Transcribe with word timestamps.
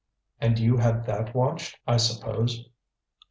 "And 0.39 0.57
you 0.57 0.77
had 0.77 1.05
that 1.05 1.35
watched, 1.35 1.77
I 1.85 1.97
suppose?" 1.97 2.67